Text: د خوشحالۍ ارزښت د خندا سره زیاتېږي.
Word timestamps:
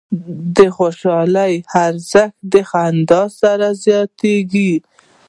د 0.55 0.57
خوشحالۍ 0.77 1.53
ارزښت 1.85 2.35
د 2.53 2.53
خندا 2.69 3.23
سره 3.39 3.67
زیاتېږي. 3.83 4.73